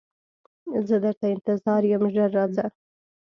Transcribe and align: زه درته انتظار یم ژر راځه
زه 0.87 0.95
درته 1.03 1.25
انتظار 1.35 1.81
یم 1.91 2.03
ژر 2.13 2.29
راځه 2.37 2.65